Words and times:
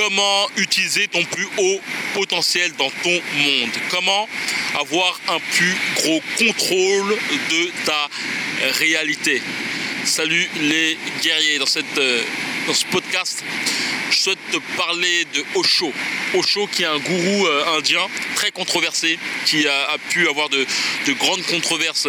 comment 0.00 0.48
utiliser 0.56 1.08
ton 1.08 1.22
plus 1.24 1.46
haut 1.58 1.80
potentiel 2.14 2.72
dans 2.78 2.88
ton 3.02 3.10
monde, 3.10 3.70
comment 3.90 4.26
avoir 4.78 5.20
un 5.28 5.38
plus 5.38 5.76
gros 5.96 6.22
contrôle 6.38 7.18
de 7.50 7.70
ta 7.84 8.08
réalité? 8.78 9.42
Salut 10.06 10.48
les 10.58 10.96
guerriers, 11.22 11.58
dans, 11.58 11.66
cette, 11.66 11.98
euh, 11.98 12.22
ce 12.72 12.86
podcast, 12.86 13.44
je 14.10 14.16
souhaite 14.16 14.38
te 14.50 14.56
parler 14.78 15.26
de 15.34 15.44
Osho. 15.54 15.92
Osho 16.32 16.66
qui 16.68 16.84
est 16.84 16.86
un 16.86 16.98
gourou 16.98 17.46
euh, 17.46 17.76
indien 17.76 18.06
très 18.36 18.52
controversé, 18.52 19.18
qui 19.44 19.68
a, 19.68 19.98
pu 20.08 20.26
avoir 20.30 20.48
de, 20.48 20.64
grandes 21.18 21.42
controverses 21.42 22.08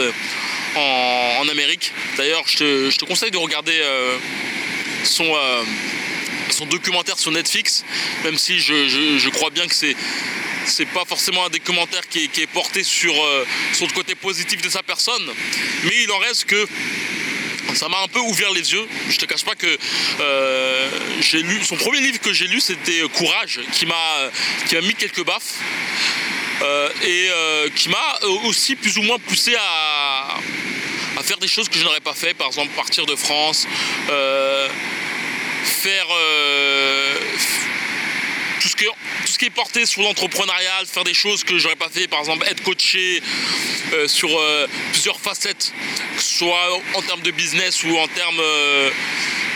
en, 0.77 1.49
Amérique. 1.49 1.91
D'ailleurs, 2.15 2.43
je 2.47 2.95
te, 2.95 3.03
conseille 3.03 3.31
de 3.31 3.37
regarder 3.37 3.77
euh, 3.81 4.17
son 5.03 5.35
son 6.51 6.65
documentaire 6.65 7.17
sur 7.17 7.31
Netflix, 7.31 7.83
même 8.23 8.37
si 8.37 8.59
je, 8.59 9.29
crois 9.29 9.49
bien 9.49 9.67
que 9.67 9.75
c'est 9.75 9.95
c'est 10.67 10.85
pas 10.85 11.05
forcément 11.05 11.45
un 11.45 11.49
des 11.49 11.59
commentaires 11.59 12.07
qui 12.07 12.19
est, 12.23 12.47
porté 12.47 12.83
sur, 12.83 13.13
euh, 13.23 13.47
sur 13.73 13.87
le 13.87 13.93
côté 13.93 14.13
positif 14.13 14.61
de 14.61 14.69
sa 14.69 14.83
personne, 14.83 15.27
mais 15.83 16.03
il 16.03 16.11
en 16.11 16.19
reste 16.19 16.45
que 16.45 16.67
ça 17.73 17.89
m'a 17.89 17.99
un 18.01 18.07
peu 18.07 18.19
ouvert 18.19 18.51
les 18.51 18.71
yeux. 18.71 18.87
Je 19.09 19.17
te 19.17 19.25
cache 19.25 19.43
pas 19.43 19.55
que 19.55 19.77
euh, 20.19 20.89
j'ai 21.19 21.41
lu 21.41 21.63
son 21.63 21.77
premier 21.77 21.99
livre 21.99 22.19
que 22.19 22.31
j'ai 22.31 22.45
lu, 22.45 22.61
c'était 22.61 23.01
Courage, 23.15 23.61
qui 23.73 23.87
m'a 23.87 24.29
qui 24.67 24.75
m'a 24.75 24.81
mis 24.81 24.93
quelques 24.93 25.25
baffes 25.25 25.55
euh, 26.61 26.89
et 27.03 27.71
qui 27.75 27.89
m'a 27.89 28.19
aussi 28.43 28.75
plus 28.75 28.97
ou 28.99 29.01
moins 29.01 29.17
poussé 29.17 29.55
à, 29.55 30.37
à 31.17 31.23
faire 31.23 31.37
des 31.37 31.47
choses 31.47 31.69
que 31.69 31.79
je 31.79 31.83
n'aurais 31.83 32.01
pas 32.01 32.13
fait, 32.13 32.35
par 32.35 32.47
exemple 32.47 32.69
partir 32.75 33.07
de 33.07 33.15
France 33.15 33.67
faire 35.63 36.07
euh, 36.11 37.15
tout, 38.59 38.67
ce 38.67 38.75
que, 38.75 38.85
ce 39.25 39.37
qui 39.37 39.45
est 39.45 39.49
porté 39.51 39.85
sur 39.85 40.01
l'entrepreneuriat, 40.01 40.85
faire 40.85 41.03
des 41.03 41.13
choses 41.13 41.43
que 41.43 41.57
j'aurais 41.57 41.75
pas 41.75 41.89
fait, 41.89 42.07
par 42.07 42.19
exemple 42.19 42.45
être 42.49 42.63
coaché 42.63 43.21
euh, 43.93 44.07
sur 44.07 44.29
euh, 44.37 44.67
plusieurs 44.91 45.19
facettes, 45.19 45.73
soit 46.17 46.81
en 46.93 47.01
termes 47.01 47.21
de 47.21 47.31
business 47.31 47.83
ou 47.83 47.97
en 47.97 48.07
termes 48.07 48.41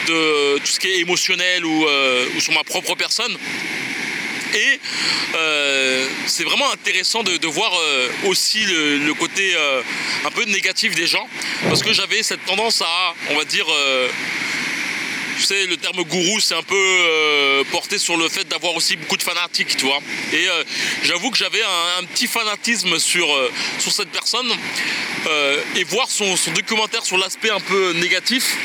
de 0.07 0.57
tout 0.59 0.71
ce 0.71 0.79
qui 0.79 0.87
est 0.87 0.99
émotionnel 0.99 1.65
ou, 1.65 1.87
sur 2.39 2.53
ma 2.53 2.63
propre 2.63 2.95
personne. 2.95 3.35
Et 4.53 4.79
c'est 6.27 6.45
vraiment 6.45 6.71
intéressant 6.71 7.23
de, 7.23 7.47
voir 7.47 7.73
aussi 8.25 8.59
le, 8.63 9.13
côté 9.13 9.53
un 10.23 10.31
peu 10.31 10.45
négatif 10.45 10.95
des 10.95 11.07
gens, 11.07 11.27
parce 11.67 11.83
que 11.83 11.91
j'avais 11.91 12.23
cette 12.23 12.45
tendance 12.45 12.81
à, 12.81 13.13
on 13.31 13.35
va 13.35 13.43
dire, 13.43 13.65
tu 15.37 15.67
le 15.67 15.77
terme 15.77 16.03
gourou, 16.03 16.39
c'est 16.39 16.55
un 16.55 16.63
peu 16.63 16.75
euh, 16.75 17.63
porté 17.71 17.97
sur 17.97 18.17
le 18.17 18.29
fait 18.29 18.47
d'avoir 18.47 18.75
aussi 18.75 18.95
beaucoup 18.95 19.17
de 19.17 19.23
fanatiques, 19.23 19.75
tu 19.77 19.85
vois. 19.85 19.99
Et 20.33 20.47
euh, 20.47 20.63
j'avoue 21.03 21.29
que 21.31 21.37
j'avais 21.37 21.61
un, 21.99 22.03
petit 22.05 22.27
fanatisme 22.27 22.97
sur, 22.99 23.33
euh, 23.33 23.51
cette 23.79 24.09
personne. 24.09 24.49
et 25.75 25.83
voir 25.83 26.09
son, 26.09 26.35
documentaire 26.53 27.05
sur 27.05 27.17
l'aspect 27.17 27.49
un 27.49 27.59
peu 27.59 27.93
négatif, 27.93 28.55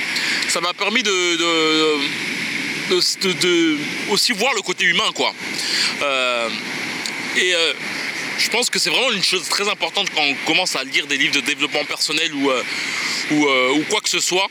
ça 0.48 0.60
m'a 0.60 0.74
permis 0.74 1.02
de, 1.02 1.36
de, 2.90 3.78
aussi 4.10 4.32
voir 4.32 4.52
le 4.54 4.62
côté 4.62 4.84
humain, 4.84 5.10
quoi. 5.14 5.32
et 7.36 7.54
je 8.38 8.50
pense 8.50 8.68
que 8.70 8.78
c'est 8.78 8.90
vraiment 8.90 9.12
une 9.12 9.22
chose 9.22 9.48
très 9.48 9.68
importante 9.68 10.08
quand 10.14 10.22
on 10.22 10.34
commence 10.46 10.76
à 10.76 10.84
lire 10.84 11.06
des 11.06 11.16
livres 11.16 11.34
de 11.34 11.40
développement 11.40 11.84
personnel 11.84 12.32
ou 12.34 13.84
quoi 13.88 14.00
que 14.00 14.08
ce 14.08 14.20
soit 14.20 14.48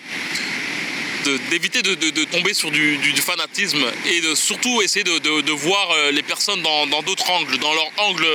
d'éviter 1.49 1.81
de, 1.81 2.23
tomber 2.25 2.53
sur 2.53 2.71
du, 2.71 2.97
fanatisme 3.15 3.83
et 4.05 4.21
de 4.21 4.35
surtout 4.35 4.81
essayer 4.81 5.03
de, 5.03 5.51
voir 5.51 5.91
euh, 5.91 6.11
les 6.11 6.21
personnes 6.21 6.61
dans 6.61 7.01
d'autres 7.03 7.29
angles, 7.29 7.57
dans 7.57 7.73
leur 7.73 7.89
angle, 7.97 8.25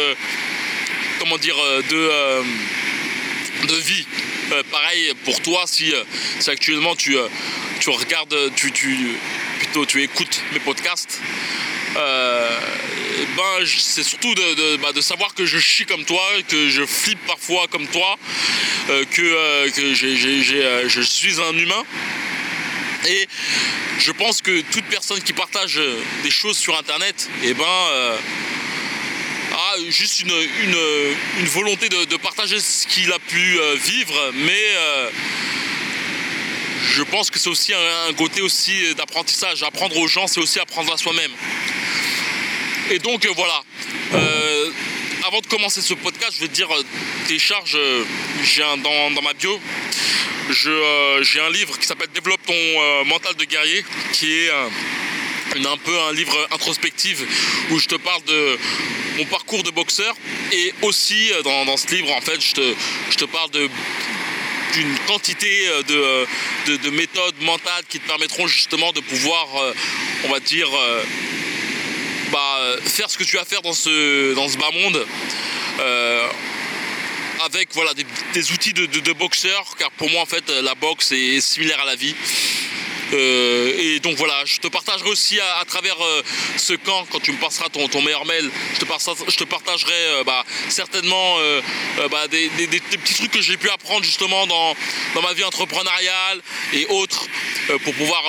comment 1.19 1.39
dire, 1.39 1.57
euh, 1.59 1.83
de, 1.83 1.97
euh, 1.97 2.43
de 3.69 3.77
vie. 3.77 4.07
pareil 4.71 5.13
pour 5.25 5.41
toi, 5.41 5.65
si, 5.67 5.93
actuellement 6.47 6.95
tu, 6.95 7.17
tu 7.81 7.91
regardes, 7.91 8.37
tu, 8.57 8.73
tu, 8.73 9.17
plutôt 9.59 9.87
tu 9.87 10.03
écoutes 10.03 10.41
mes 10.53 10.61
podcasts, 10.61 11.21
ben, 11.95 13.65
c'est 13.67 14.03
surtout 14.03 14.35
bah, 14.83 14.93
de, 14.93 15.01
savoir 15.01 15.35
que 15.35 15.47
je 15.47 15.59
chie 15.59 15.87
comme 15.87 16.05
toi, 16.05 16.23
que 16.49 16.69
je 16.69 16.85
flippe 16.85 17.25
parfois 17.27 17.67
comme 17.71 17.87
toi, 17.87 18.19
que, 18.89 19.71
que 19.71 19.95
je 19.95 21.01
suis 21.01 21.41
un 21.41 21.57
humain 21.57 21.85
et 23.07 23.29
je 23.99 24.13
pense 24.13 24.41
que 24.41 24.61
toute 24.73 24.85
personne 24.85 25.21
qui 25.23 25.33
partage 25.33 25.81
des 26.23 26.31
choses 26.31 26.57
sur 26.57 26.79
Internet, 26.79 27.29
eh 27.43 27.55
ben, 27.55 27.65
euh, 27.65 28.17
a 29.53 29.91
juste 29.91 30.23
une, 30.23 31.47
volonté 31.47 31.89
de, 31.89 32.17
partager 32.17 32.59
ce 32.61 32.87
qu'il 32.87 33.13
a 33.13 33.19
pu 33.19 33.59
euh, 33.59 33.77
vivre, 33.77 34.33
mais 34.35 34.65
euh, 34.77 35.11
je 36.93 37.03
pense 37.03 37.31
que 37.31 37.39
c'est 37.39 37.51
aussi 37.51 37.73
un, 37.73 38.13
côté 38.15 38.41
aussi 38.41 38.95
d'apprentissage. 38.95 39.63
Apprendre 39.63 39.97
aux 39.99 40.09
gens, 40.09 40.27
c'est 40.27 40.41
aussi 40.41 40.59
apprendre 40.59 40.93
à 40.93 40.97
soi-même. 40.97 41.33
Et 42.91 42.99
donc 42.99 43.27
voilà. 43.35 43.63
avant 45.27 45.41
de 45.41 45.47
commencer 45.47 45.81
ce 45.81 45.95
podcast, 45.95 46.14
je 46.33 46.41
vais 46.41 46.49
te 46.49 46.55
dire, 46.55 46.69
télécharge, 47.27 47.77
j'ai 48.43 48.63
un 48.63 48.77
dans, 48.79 49.11
dans 49.11 49.23
ma 49.23 49.33
bio, 49.35 49.61
euh, 50.67 51.23
j'ai 51.23 51.41
un 51.41 51.51
livre 51.51 51.79
qui 51.79 51.87
s'appelle 51.87 52.09
Développe 52.15 52.41
ton 52.47 52.53
euh, 52.55 53.05
mental 53.05 53.35
de 53.35 53.45
guerrier, 53.45 53.85
qui 54.13 54.31
est 54.31 54.51
euh, 54.51 54.69
un 55.67 55.77
peu 55.79 55.99
un 56.01 56.13
livre 56.13 56.37
introspectif 56.53 57.23
où 57.71 57.79
je 57.79 57.87
te 57.87 57.95
parle 57.95 58.23
de 58.25 58.59
mon 59.19 59.25
parcours 59.27 59.63
de 59.63 59.71
boxeur 59.71 60.15
et 60.53 60.75
aussi 60.83 61.31
dans, 61.45 61.77
ce 61.77 61.87
livre 61.95 62.13
en 62.13 62.21
fait 62.21 62.41
je 62.41 62.53
te, 62.53 62.75
je 63.11 63.17
te 63.17 63.25
parle 63.25 63.51
de 63.53 63.69
d'une 64.73 64.99
quantité 65.07 65.69
de, 65.87 66.27
de, 66.67 66.91
méthodes 66.91 67.41
mentales 67.43 67.85
qui 67.89 68.01
te 68.01 68.09
permettront 68.09 68.49
justement 68.49 68.91
de 68.91 68.99
pouvoir, 68.99 69.47
on 70.25 70.29
va 70.29 70.41
dire, 70.41 70.69
bah, 72.33 72.59
faire 72.85 73.09
ce 73.09 73.17
que 73.17 73.23
tu 73.23 73.39
as 73.39 73.43
à 73.43 73.45
faire 73.45 73.63
dans 73.63 73.73
ce, 73.73 74.35
dans 74.35 74.49
ce 74.49 74.59
bas 74.59 74.73
monde 74.73 75.07
avec 77.45 77.69
voilà, 77.75 77.93
des, 77.95 78.53
outils 78.53 78.73
de, 78.73 79.13
boxeur, 79.13 79.75
car 79.79 79.91
pour 79.93 80.11
moi 80.11 80.23
en 80.23 80.27
fait 80.27 80.49
la 80.49 80.75
boxe 80.75 81.13
est 81.13 81.41
similaire 81.41 81.81
à 81.81 81.87
la 81.87 81.97
vie. 81.97 82.15
Euh, 83.13 83.73
et 83.79 84.01
donc 84.01 84.17
voilà, 84.17 84.43
je 84.45 84.59
te 84.59 84.69
partagerai 84.69 85.11
aussi 85.11 85.39
à, 85.41 85.65
travers 85.67 86.01
euh, 86.03 86.23
ce 86.57 86.73
camp, 86.73 87.07
quand 87.11 87.21
tu 87.21 87.33
me 87.33 87.37
passeras 87.37 87.69
ton, 87.69 87.87
ton 87.89 88.03
meilleur 88.03 88.25
mail, 88.25 88.51
je 88.75 88.81
te, 88.81 89.31
je 89.31 89.37
te 89.37 89.45
partagerai 89.45 89.93
euh, 89.93 90.25
bah, 90.25 90.45
certainement 90.69 91.37
bah, 92.11 92.29
des, 92.29 92.49
petits 92.49 93.15
trucs 93.15 93.31
que 93.31 93.43
j'ai 93.43 93.57
pu 93.57 93.69
apprendre 93.69 94.05
justement 94.05 94.47
dans, 94.47 94.75
dans, 95.15 95.23
ma 95.23 95.33
vie 95.33 95.45
entrepreneuriale 95.45 96.41
et 96.73 96.87
autres 96.87 97.27
pour 97.85 97.95
pouvoir 97.95 98.23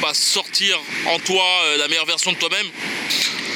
bah, 0.00 0.14
sortir 0.14 0.78
en 1.06 1.18
toi 1.18 1.44
la 1.76 1.88
meilleure 1.88 2.06
version 2.06 2.32
de 2.32 2.36
toi-même. 2.36 2.66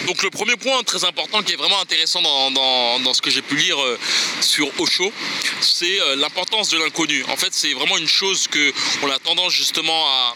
Donc 0.07 0.23
le 0.23 0.31
premier 0.31 0.57
point 0.57 0.85
très 0.85 1.05
important 1.05 1.43
qui 1.43 1.53
est 1.53 1.57
vraiment 1.57 1.81
intéressant 1.81 2.23
dans, 2.23 3.13
ce 3.15 3.21
que 3.21 3.31
j'ai 3.31 3.43
pu 3.43 3.57
lire 3.57 3.81
euh, 3.83 3.99
sur 4.41 4.69
Osho, 4.81 5.13
c'est 5.61 6.01
euh, 6.01 6.15
l'importance 6.15 6.69
de 6.69 6.79
l'inconnu. 6.79 7.25
En 7.25 7.37
fait, 7.37 7.53
c'est 7.53 7.73
vraiment 7.73 7.99
une 7.99 8.07
chose 8.07 8.47
que 8.47 8.73
on 9.03 9.11
a 9.11 9.19
tendance 9.19 9.53
justement 9.53 10.07
à, 10.07 10.35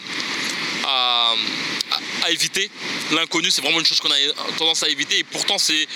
éviter. 2.29 2.69
L'inconnu, 3.11 3.49
c'est 3.49 3.61
vraiment 3.61 3.79
une 3.79 3.85
chose 3.85 3.99
qu'on 3.99 4.11
a 4.11 4.15
tendance 4.57 4.83
à 4.83 4.89
éviter 4.89 5.19
et 5.19 5.23
pourtant 5.23 5.57
c'est 5.57 5.87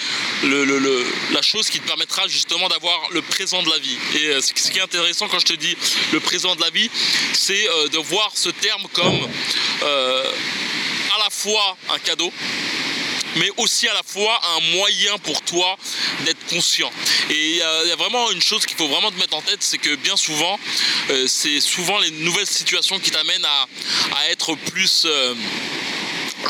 la 0.44 1.42
chose 1.42 1.70
qui 1.70 1.80
te 1.80 1.88
permettra 1.88 2.28
justement 2.28 2.68
d'avoir 2.68 3.10
le 3.12 3.22
présent 3.22 3.62
de 3.62 3.70
la 3.70 3.78
vie. 3.78 3.98
Et 4.16 4.28
euh, 4.28 4.42
ce 4.42 4.54
qui 4.54 4.78
est 4.78 4.82
intéressant 4.82 5.28
quand 5.28 5.40
je 5.40 5.46
te 5.46 5.54
dis 5.54 5.76
le 6.12 6.20
présent 6.20 6.56
de 6.56 6.62
la 6.62 6.70
vie, 6.70 6.90
c'est 7.34 7.68
de 7.92 7.98
voir 8.00 8.32
ce 8.36 8.50
terme 8.50 8.84
comme 8.94 9.28
à 11.16 11.24
la 11.24 11.30
fois 11.30 11.78
un 11.94 12.00
cadeau, 12.00 12.32
mais 13.36 13.50
aussi 13.58 13.88
à 13.88 13.94
la 13.94 14.04
fois 14.04 14.40
un 14.56 14.60
moyen 14.76 15.18
pour 15.20 15.42
toi 15.42 15.78
d'être 16.26 16.46
conscient. 16.48 16.92
Et 17.30 17.52
il 17.52 17.58
y, 17.58 17.62
a 17.62 17.96
vraiment 17.96 18.32
une 18.32 18.42
chose 18.42 18.66
qu'il 18.66 18.78
faut 18.78 18.88
vraiment 18.88 19.12
te 19.12 19.18
mettre 19.18 19.36
en 19.36 19.42
tête, 19.42 19.62
c'est 19.62 19.78
que 19.78 19.96
bien 19.96 20.18
souvent, 20.18 20.60
euh, 21.10 21.28
c'est 21.28 21.60
souvent 21.60 22.00
les 22.00 22.12
nouvelles 22.12 22.48
situations 22.48 23.00
qui 23.00 23.12
t'amènent 23.12 23.46
à, 23.46 23.68
être 24.30 24.56
plus... 24.56 25.04
Euh, 25.06 25.34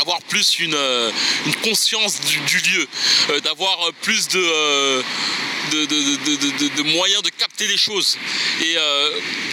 avoir 0.01 0.21
plus 0.23 0.59
une, 0.59 0.75
euh, 0.75 1.09
conscience 1.63 2.19
du, 2.19 2.57
lieu, 2.69 2.87
d'avoir 3.43 3.93
plus 4.01 4.27
de, 4.27 5.03
de, 5.71 6.83
moyens 6.83 7.23
de 7.23 7.29
capter 7.29 7.65
les 7.65 7.77
choses. 7.77 8.17
Et 8.61 8.75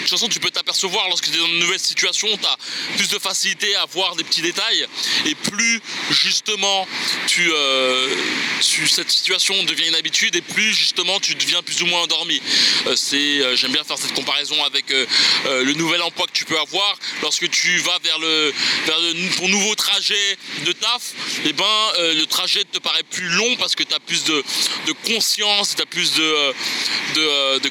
toute 0.03 0.11
façon, 0.11 0.29
tu 0.29 0.41
peux 0.41 0.51
t'apercevoir 0.51 1.09
lorsque 1.09 1.31
tu 1.31 1.35
es 1.35 1.39
dans 1.39 1.47
une 1.47 1.59
nouvelle 1.59 1.81
situation, 1.81 2.29
tu 2.37 2.47
as 2.47 2.57
plus 2.97 3.09
de 3.09 3.19
facilité 3.19 3.75
à 3.77 3.87
voir 3.87 4.17
des 4.17 4.25
petits 4.25 4.43
détails. 4.43 4.87
Et 5.27 5.35
plus, 5.35 5.81
justement, 6.11 6.87
tu, 7.27 7.51
euh, 7.53 8.15
cette 8.61 9.11
situation 9.11 9.63
devient 9.65 9.89
une 9.89 9.95
habitude 9.95 10.35
et 10.37 10.43
plus, 10.43 10.73
justement, 10.75 11.21
tu 11.21 11.35
deviens 11.35 11.63
plus 11.63 11.83
ou 11.83 11.87
moins 11.87 12.03
endormi. 12.03 12.41
Euh, 12.87 12.97
c'est, 12.97 13.57
j'aime 13.57 13.73
bien 13.73 13.85
faire 13.85 13.99
cette 13.99 14.15
comparaison 14.15 14.63
avec 14.65 14.87
le 14.91 15.73
nouvel 15.75 16.03
emploi 16.03 16.27
que 16.27 16.33
tu 16.33 16.45
peux 16.45 16.59
avoir. 16.59 16.99
Lorsque 17.23 17.49
tu 17.51 17.79
vas 17.79 17.99
vers, 18.03 18.19
le, 18.19 18.53
ton 19.37 19.49
nouveau 19.49 19.75
trajet 19.75 20.39
de 20.65 20.73
taf, 20.73 21.13
eh 21.45 21.53
ben, 21.53 21.65
le 21.99 22.25
trajet 22.25 22.65
te 22.65 22.79
paraît 22.79 23.03
plus 23.03 23.29
long 23.29 23.57
parce 23.57 23.75
que 23.75 23.83
tu 23.83 23.95
as 23.95 24.01
plus 24.01 24.25
de, 24.25 24.43
conscience, 25.07 25.75
tu 25.77 25.83
as 25.83 25.87
plus 25.87 26.13
de, 26.15 26.55
de, 27.15 27.59
de, 27.59 27.69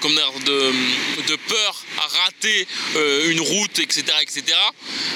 de, 1.27 1.35
peur 1.35 1.83
à 1.99 2.07
rater 2.23 2.67
euh, 2.95 3.31
une 3.31 3.41
route, 3.41 3.79
etc. 3.79 4.03
etc. 4.21 4.43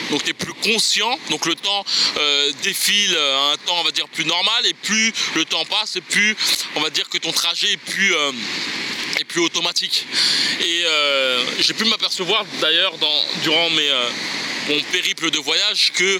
Donc 0.10 0.24
tu 0.24 0.30
es 0.32 0.34
plus 0.34 0.54
conscient, 0.54 1.18
donc 1.30 1.46
le 1.46 1.56
temps 1.56 1.86
euh, 2.18 2.52
défile 2.64 3.16
à 3.18 3.52
un 3.54 3.58
temps 3.58 3.78
on 3.80 3.84
va 3.84 3.92
dire 3.92 4.08
plus 4.10 4.26
normal 4.26 4.66
et 4.66 4.74
plus 4.74 5.12
le 5.36 5.46
temps 5.46 5.66
passe 5.66 5.96
et 5.96 6.02
plus 6.02 6.36
on 6.76 6.82
va 6.82 6.90
dire 6.90 7.08
que 7.10 7.18
ton 7.18 7.32
trajet 7.32 7.74
est 7.74 7.78
plus 7.78 8.14
euh, 8.14 8.32
est 9.20 9.24
plus 9.24 9.42
automatique. 9.42 10.06
Et 10.62 10.84
j'ai 11.60 11.74
pu 11.74 11.86
m'apercevoir 11.86 12.44
d'ailleurs 12.60 12.94
durant 13.44 13.70
mes, 13.70 13.90
mon 14.68 14.82
périple 14.92 15.32
de 15.32 15.38
voyage 15.38 15.94
que 15.94 16.20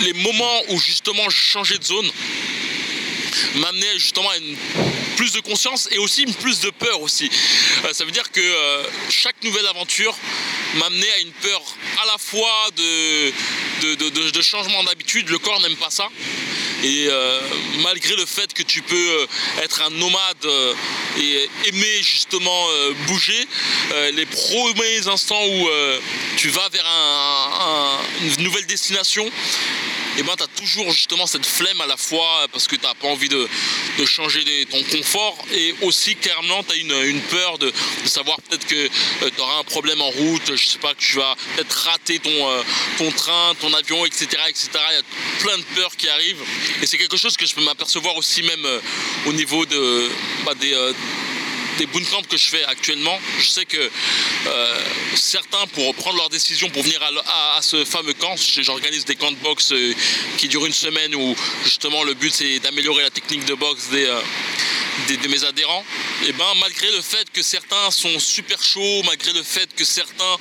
les 0.00 0.12
moments 0.14 0.62
où 0.68 0.80
justement 0.80 1.28
je 1.28 1.38
changeais 1.38 1.78
de 1.78 1.84
zone 1.84 2.10
m'amenaient 3.56 3.98
justement 3.98 4.30
à 4.30 4.36
une 4.38 4.56
plus 5.18 5.32
de 5.32 5.40
conscience 5.40 5.88
et 5.90 5.98
aussi 5.98 6.26
plus 6.26 6.60
de 6.60 6.70
peur 6.70 7.00
aussi. 7.00 7.28
Euh, 7.84 7.92
ça 7.92 8.04
veut 8.04 8.12
dire 8.12 8.30
que 8.30 8.40
euh, 8.40 8.84
chaque 9.10 9.42
nouvelle 9.42 9.66
aventure 9.66 10.16
m'amenait 10.76 11.10
à 11.10 11.18
une 11.18 11.32
peur 11.32 11.60
à 12.00 12.06
la 12.06 12.18
fois 12.18 12.68
de, 12.76 14.30
de, 14.30 14.42
changement 14.42 14.84
d'habitude, 14.84 15.28
le 15.28 15.38
corps 15.40 15.60
n'aime 15.60 15.74
pas 15.76 15.90
ça. 15.90 16.08
Et 16.84 17.08
euh, 17.08 17.40
malgré 17.82 18.14
le 18.14 18.26
fait 18.26 18.52
que 18.54 18.62
tu 18.62 18.80
peux 18.82 19.26
être 19.64 19.82
un 19.82 19.90
nomade 19.90 20.46
et 21.18 21.50
aimer 21.64 22.02
justement 22.02 22.66
bouger, 23.08 23.48
les 24.12 24.26
premiers 24.26 25.08
instants 25.08 25.44
où 25.44 25.68
tu 26.36 26.48
vas 26.50 26.68
vers 26.68 26.86
une 28.20 28.44
nouvelle 28.44 28.66
destination, 28.66 29.28
et 30.18 30.22
eh 30.22 30.24
ben 30.24 30.34
tu 30.36 30.42
as 30.42 30.48
toujours 30.48 30.90
justement 30.90 31.28
cette 31.28 31.46
flemme 31.46 31.80
à 31.80 31.86
la 31.86 31.96
fois 31.96 32.48
parce 32.50 32.66
que 32.66 32.74
tu 32.74 32.82
n'as 32.82 32.94
pas 32.94 33.06
envie 33.06 33.28
de, 33.28 33.48
changer 34.04 34.42
ton 34.66 34.82
confort 34.82 35.38
et 35.52 35.72
aussi 35.82 36.16
clairement 36.16 36.64
tu 36.64 36.72
as 36.72 37.04
une, 37.04 37.20
peur 37.20 37.58
de, 37.58 37.72
savoir 38.04 38.36
peut-être 38.42 38.66
que 38.66 38.74
euh, 38.74 39.30
tu 39.32 39.40
auras 39.40 39.60
un 39.60 39.62
problème 39.62 40.00
en 40.00 40.10
route, 40.10 40.56
je 40.56 40.64
sais 40.64 40.78
pas, 40.78 40.92
que 40.94 41.00
tu 41.00 41.18
vas 41.18 41.36
peut-être 41.54 41.72
rater 41.72 42.18
ton, 42.18 42.50
euh, 42.50 43.10
train, 43.14 43.54
ton 43.60 43.72
avion, 43.74 44.04
etc., 44.06 44.26
etc. 44.48 44.70
Il 44.90 44.94
y 44.94 44.98
a 44.98 45.02
plein 45.40 45.58
de 45.58 45.64
peurs 45.76 45.96
qui 45.96 46.08
arrivent 46.08 46.42
et 46.82 46.86
c'est 46.86 46.98
quelque 46.98 47.16
chose 47.16 47.36
que 47.36 47.46
je 47.46 47.54
peux 47.54 47.62
m'apercevoir 47.62 48.16
aussi 48.16 48.42
même 48.42 48.66
euh, 48.66 48.80
au 49.26 49.32
niveau 49.32 49.66
de, 49.66 50.10
bah, 50.44 50.54
des 50.54 50.74
des 51.78 51.86
bootcamps 51.86 52.22
que 52.28 52.36
je 52.36 52.46
fais 52.46 52.64
actuellement, 52.64 53.18
je 53.38 53.48
sais 53.48 53.64
que 53.64 53.78
euh, 53.78 54.82
certains, 55.14 55.66
pour 55.68 55.94
prendre 55.94 56.16
leur 56.16 56.28
décision 56.28 56.68
pour 56.70 56.82
venir 56.82 57.00
à, 57.02 57.62
ce 57.62 57.84
fameux 57.84 58.12
camp, 58.14 58.34
j'organise 58.60 59.04
des 59.04 59.14
camps 59.14 59.30
de 59.30 59.36
boxe 59.36 59.72
euh, 59.72 59.94
qui 60.36 60.48
durent 60.48 60.66
une 60.66 60.72
semaine 60.72 61.14
où 61.14 61.36
justement 61.64 62.02
le 62.02 62.14
but 62.14 62.32
c'est 62.34 62.58
d'améliorer 62.58 63.04
la 63.04 63.10
technique 63.10 63.44
de 63.44 63.54
boxe 63.54 63.88
des, 63.90 64.04
euh, 64.04 64.20
de 65.08 65.28
mes 65.28 65.44
adhérents, 65.44 65.84
et 66.26 66.32
ben 66.32 66.52
malgré 66.60 66.90
le 66.90 67.00
fait 67.00 67.30
que 67.32 67.42
certains 67.42 67.90
sont 67.92 68.18
super 68.18 68.60
chauds, 68.62 69.02
malgré 69.04 69.32
le 69.32 69.42
fait 69.42 69.72
que 69.74 69.84
certains 69.84 70.36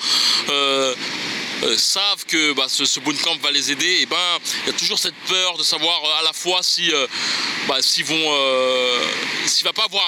savent 1.78 2.26
que 2.26 2.54
bah, 2.54 2.68
ce, 2.68 2.86
ce 2.86 3.00
bootcamp 3.00 3.38
va 3.38 3.52
les 3.52 3.72
aider, 3.72 4.00
et 4.02 4.06
ben 4.06 4.40
il 4.64 4.72
y 4.72 4.76
a 4.76 4.78
toujours 4.78 5.00
cette 5.00 5.16
peur 5.28 5.58
de 5.58 5.64
savoir 5.64 6.02
à 6.20 6.24
la 6.24 6.34
fois 6.34 6.62
si 6.62 6.92
bah, 7.68 7.78
s'ils 7.82 8.06
vont 8.06 8.38
s'il 9.46 9.64
va 9.64 9.74
pas 9.74 9.86
avoir 9.86 10.04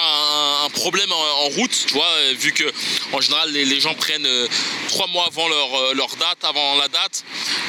un, 0.64 0.70
problème 0.70 1.10
en, 1.12 1.48
route, 1.48 1.86
tu 1.86 1.94
vois, 1.94 2.32
vu 2.34 2.52
que 2.52 2.64
en 3.12 3.20
général 3.20 3.50
les, 3.52 3.80
gens 3.80 3.94
prennent 3.94 4.26
euh, 4.26 4.46
trois 4.88 5.06
mois 5.06 5.26
avant 5.26 5.48
leur, 5.48 5.74
euh, 5.74 5.94
leur, 5.94 6.14
date, 6.16 6.44
avant 6.44 6.76
la 6.76 6.88
date, 6.88 7.24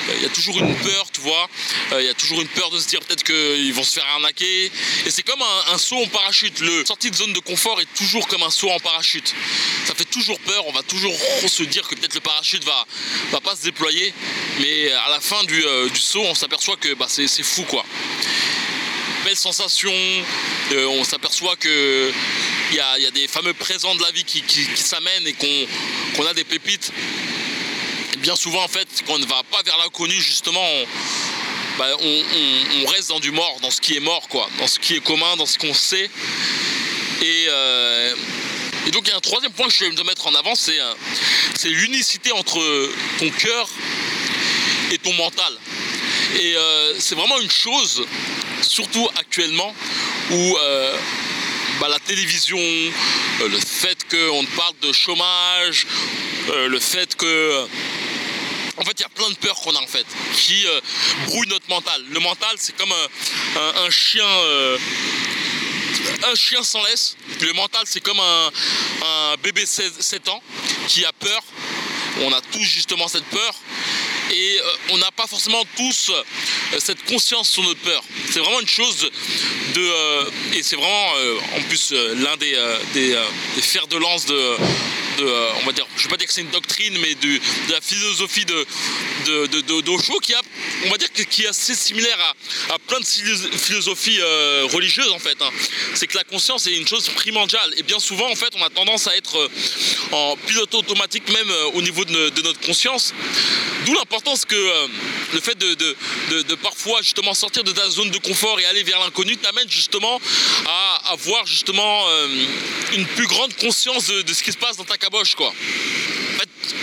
euh, 0.10 0.13
il 0.18 0.24
y 0.24 0.25
a 0.25 0.30
toujours 0.30 0.57
une 0.60 0.75
peur, 0.75 1.06
tu 1.12 1.22
vois, 1.22 1.50
il 2.00 2.06
y 2.06 2.10
a 2.10 2.13
toujours 2.13 2.42
une 2.42 2.48
peur 2.50 2.69
de 2.69 2.80
se 2.80 2.88
dire 2.88 3.00
peut-être 3.01 3.24
qu'ils 3.24 3.74
vont 3.74 3.84
se 3.84 3.94
faire 3.94 4.06
arnaquer. 4.13 4.72
Et 5.06 5.10
c'est 5.12 5.24
comme 5.24 5.42
un, 5.42 5.77
saut 5.77 5.98
en 5.98 6.07
parachute. 6.07 6.60
Le 6.60 6.86
sortie 6.86 7.12
de 7.12 7.16
zone 7.16 7.34
de 7.34 7.39
confort 7.39 7.80
est 7.81 7.94
toujours 7.95 8.27
comme 8.27 8.44
un 8.44 8.50
saut 8.50 8.69
en 8.69 8.80
parachute. 8.80 9.34
Ça 9.86 9.95
fait 9.95 10.06
toujours 10.06 10.39
peur, 10.42 10.66
on 10.68 10.72
va 10.72 10.84
toujours 10.84 11.16
se 11.48 11.63
dire 11.63 11.88
que 11.88 11.95
peut-être 11.95 12.16
le 12.16 12.22
parachute 12.22 12.63
va, 12.63 12.86
va 13.31 13.42
pas 13.42 13.56
se 13.56 13.62
mais 14.60 14.92
à 14.92 15.10
la 15.10 15.20
fin 15.20 15.44
du, 15.44 15.64
saut, 15.96 16.24
on 16.24 16.36
s'aperçoit 16.36 16.78
que 16.78 16.94
bah, 16.94 17.08
c'est 17.08 17.28
fou 17.44 17.64
quoi 17.64 17.86
belle 19.24 19.36
sensation. 19.36 19.94
Euh, 20.72 20.86
on 20.88 21.04
s'aperçoit 21.04 21.56
que 21.56 22.12
il 22.72 22.78
y, 22.78 22.80
a, 22.80 23.12
des 23.12 23.28
fameux 23.28 23.54
présents 23.54 23.94
de 23.96 24.02
la 24.02 24.12
vie 24.12 24.24
qui, 24.24 24.42
s'amènent 24.76 25.28
et 25.28 25.34
qu'on 25.34 26.26
a 26.26 26.34
des 26.34 26.46
pépites. 26.46 26.92
bien 28.20 28.36
souvent, 28.36 28.64
en 28.64 28.68
fait, 28.70 28.88
quand 29.06 29.16
on 29.16 29.20
ne 29.20 29.26
va 29.26 29.44
pas 29.52 29.62
vers 29.64 29.78
l'inconnu, 29.78 30.14
justement, 30.14 30.66
bah, 31.78 31.88
on, 32.00 32.86
reste 32.88 33.10
dans 33.10 33.20
du 33.20 33.32
mort, 33.32 33.58
dans 33.62 33.72
ce 33.72 33.82
qui 33.82 33.98
est 33.98 34.00
mort, 34.00 34.28
quoi, 34.30 34.50
dans 34.58 34.68
ce 34.68 34.80
qui 34.80 34.96
est 34.96 35.04
commun, 35.04 35.36
dans 35.36 35.46
ce 35.46 35.58
qu'on 35.58 35.74
sait. 35.74 36.10
Et, 37.22 37.46
euh, 37.50 38.16
donc, 38.89 39.04
il 39.06 39.10
y 39.10 39.13
a 39.13 39.18
un 39.18 39.22
troisième 39.22 39.51
point 39.51 39.68
que 39.68 39.74
je 39.74 39.86
vais 39.86 39.92
me 39.92 40.04
mettre 40.04 40.25
en 40.25 40.33
avant, 40.33 40.56
c'est 40.56 40.80
euh, 40.80 40.94
l'unicité 41.66 42.31
entre 42.31 42.60
ton 43.19 43.30
cœur 43.30 43.69
et 44.92 44.98
ton 44.98 45.13
mental. 45.13 45.54
Et 46.39 46.56
c'est 46.98 47.16
vraiment 47.16 47.39
une 47.39 47.51
chose 47.51 48.06
surtout 48.62 49.07
actuellement 49.19 49.75
où 50.31 50.57
euh, 50.57 50.98
bah, 51.80 51.88
la 51.89 52.00
télévision, 52.00 52.57
euh, 52.57 53.50
le 53.50 53.60
fait 53.60 53.98
qu'on 54.10 54.45
parle 54.57 54.74
de 54.81 54.92
chômage, 54.92 55.88
euh, 56.50 56.68
le 56.68 56.80
fait 56.80 57.16
que... 57.16 57.68
En 58.77 58.84
fait, 58.84 58.94
il 58.98 59.01
y 59.01 59.06
a 59.06 59.10
plein 59.10 59.30
de 59.30 59.36
peurs 59.36 59.56
qu'on 59.62 59.75
a 59.75 59.80
en 59.80 59.86
fait, 59.86 60.06
qui 60.34 60.66
brouillent 61.25 61.50
notre 61.50 61.69
mental. 61.69 62.01
Le 62.10 62.19
mental, 62.19 62.56
c'est 62.57 62.75
comme 62.75 62.92
un, 62.92 63.89
chien 63.92 64.25
un 66.24 66.36
chien 66.36 66.64
sans 66.64 66.84
laisse. 66.86 67.16
Le 67.42 67.54
mental, 67.54 67.84
c'est 67.86 68.02
comme 68.02 68.20
un, 68.20 68.52
bébé 69.44 69.66
7 69.66 70.30
ans 70.30 70.42
qui 70.88 71.06
a 71.06 71.14
peur. 71.14 71.44
On 72.22 72.34
a 72.34 72.42
tous 72.42 72.64
justement 72.64 73.08
cette 73.08 73.26
peur 73.26 73.56
et 74.32 74.60
euh, 74.60 74.64
on 74.92 74.98
n'a 74.98 75.12
pas 75.12 75.28
forcément 75.28 75.64
tous 75.76 76.10
euh, 76.10 76.80
cette 76.80 77.04
conscience 77.06 77.50
sur 77.50 77.64
notre 77.64 77.80
peur. 77.82 78.04
C'est 78.30 78.40
vraiment 78.40 78.60
une 78.60 78.68
chose 78.68 79.10
de... 79.76 79.82
Euh, 79.82 80.30
et 80.54 80.64
c'est 80.64 80.76
vraiment 80.76 81.12
en 81.58 81.62
plus 81.68 81.92
l'un 81.92 82.38
des, 82.38 82.56
fers 83.62 83.88
de 83.88 83.98
lance 83.98 84.26
de, 84.26 84.58
on 85.62 85.66
va 85.66 85.72
dire, 85.72 85.86
je 85.96 86.02
ne 86.02 86.08
vais 86.08 86.10
pas 86.10 86.18
dire 86.18 86.28
que 86.28 86.34
c'est 86.34 86.42
une 86.42 86.50
doctrine, 86.50 86.98
mais 87.00 87.16
de, 87.16 87.40
la 87.70 87.82
philosophie 87.82 88.46
de, 88.46 89.82
d'Osho 89.82 90.20
qui 90.20 90.34
a, 90.34 90.42
on 90.86 90.89
va 90.89 90.98
dire, 90.98 91.10
qui 91.12 91.44
est 91.44 91.48
assez 91.48 91.75
similaire 91.75 92.17
à, 92.70 92.79
plein 92.79 93.00
de 93.00 93.06
philosophies 93.06 94.20
religieuses 94.74 95.12
en 95.12 95.20
fait. 95.20 95.41
Hein. 95.41 95.50
C'est 95.94 96.08
que 96.08 96.17
la 96.17 96.24
conscience 96.24 96.67
est 96.67 96.75
une 96.75 96.88
chose 96.88 97.10
primordiale 97.10 97.74
et 97.77 97.84
bien 97.84 98.00
souvent 98.00 98.29
en 98.29 98.36
fait 98.36 98.53
on 98.56 98.63
a 98.63 98.70
tendance 98.70 99.08
à 99.08 99.15
être 99.15 99.50
en 100.12 100.36
pilote 100.48 100.74
automatique 100.74 101.29
même 101.29 101.51
au 101.74 101.82
niveau 101.82 102.06
de, 102.06 102.41
notre 102.41 102.60
conscience. 102.62 103.13
D'où 103.86 103.94
l'importance 103.94 104.46
que 104.46 104.56
euh, 104.56 104.88
le 105.34 105.39
fait 105.39 105.58
de, 105.58 106.56
parfois 106.56 107.01
justement 107.01 107.34
sortir 107.34 107.63
de 107.63 107.72
ta 107.72 107.89
zone 107.89 108.12
de 108.12 108.17
confort 108.20 108.60
et 108.60 108.65
aller 108.65 108.84
vers 108.84 109.00
l'inconnu 109.00 109.38
t'amène 109.38 109.70
justement 109.70 110.22
à 110.67 111.12
avoir 111.12 111.46
justement 111.46 112.08
euh, 112.08 112.27
une 112.94 113.06
plus 113.06 113.27
grande 113.27 113.56
conscience 113.56 114.08
de, 114.08 114.34
ce 114.34 114.44
qui 114.44 114.51
se 114.51 114.58
passe 114.58 114.77
dans 114.77 114.84
ta 114.84 114.98
caboche 114.98 115.36
quoi. 115.36 115.53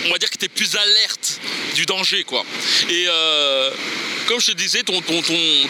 On 0.05 0.11
va 0.11 0.17
dire 0.17 0.29
que 0.29 0.37
tu 0.37 0.45
es 0.45 0.49
plus 0.49 0.75
alerte 0.75 1.39
du 1.75 1.85
danger 1.85 2.23
quoi. 2.23 2.45
Et 2.89 3.05
euh, 3.07 3.71
comme 4.27 4.39
je 4.39 4.47
te 4.47 4.51
disais, 4.51 4.83
ton, 4.83 5.01
ton, 5.01 5.21